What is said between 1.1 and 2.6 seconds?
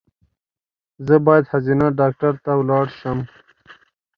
باید ښځېنه ډاکټر ته